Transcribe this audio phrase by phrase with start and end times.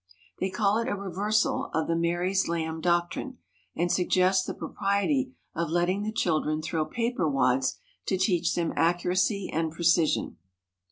[0.39, 3.37] They call it a reversal of the Mary's lamb doctrine,
[3.75, 7.77] and suggest the propriety of letting the children throw paper wads
[8.07, 10.37] to teach them accuracy and precision.